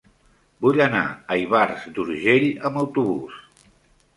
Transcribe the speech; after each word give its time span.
Vull 0.65 0.79
anar 0.85 1.01
a 1.35 1.37
Ivars 1.41 1.85
d'Urgell 1.99 2.49
amb 2.71 2.83
autobús. 2.85 3.37